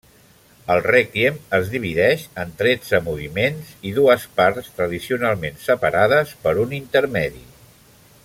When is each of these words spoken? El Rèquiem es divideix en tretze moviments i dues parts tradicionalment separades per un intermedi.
El 0.75 0.79
Rèquiem 0.85 1.35
es 1.57 1.67
divideix 1.73 2.23
en 2.43 2.53
tretze 2.61 3.01
moviments 3.09 3.69
i 3.89 3.93
dues 3.99 4.25
parts 4.39 4.73
tradicionalment 4.79 5.63
separades 5.67 6.33
per 6.47 6.55
un 6.65 6.75
intermedi. 6.81 7.47